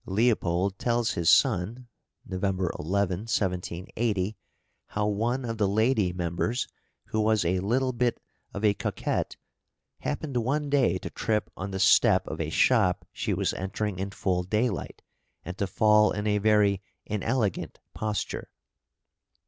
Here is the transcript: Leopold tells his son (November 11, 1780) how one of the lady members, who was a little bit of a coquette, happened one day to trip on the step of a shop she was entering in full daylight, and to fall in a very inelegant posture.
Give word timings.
Leopold 0.07 0.79
tells 0.79 1.11
his 1.11 1.29
son 1.29 1.87
(November 2.25 2.71
11, 2.79 3.19
1780) 3.27 4.35
how 4.87 5.05
one 5.05 5.45
of 5.45 5.59
the 5.59 5.67
lady 5.67 6.11
members, 6.11 6.67
who 7.09 7.21
was 7.21 7.45
a 7.45 7.59
little 7.59 7.93
bit 7.93 8.19
of 8.51 8.65
a 8.65 8.73
coquette, 8.73 9.35
happened 9.99 10.37
one 10.37 10.71
day 10.71 10.97
to 10.97 11.11
trip 11.11 11.51
on 11.55 11.69
the 11.69 11.77
step 11.79 12.25
of 12.25 12.41
a 12.41 12.49
shop 12.49 13.05
she 13.11 13.31
was 13.31 13.53
entering 13.53 13.99
in 13.99 14.09
full 14.09 14.41
daylight, 14.41 15.03
and 15.45 15.59
to 15.59 15.67
fall 15.67 16.09
in 16.09 16.25
a 16.25 16.39
very 16.39 16.81
inelegant 17.05 17.77
posture. 17.93 18.49